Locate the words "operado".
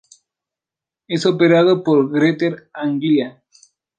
1.27-1.83